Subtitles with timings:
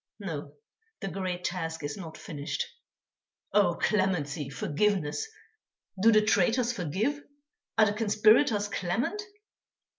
[0.19, 0.53] No,
[1.01, 2.65] the great task is not finished.
[3.53, 3.75] Oh!
[3.75, 5.27] clemency, forgiveness!
[6.01, 7.21] Do the traitors forgive?
[7.77, 9.21] Are the conspirators clement?